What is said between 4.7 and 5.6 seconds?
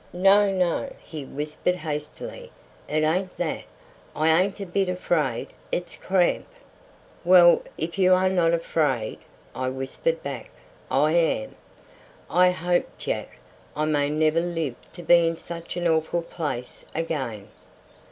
afraid.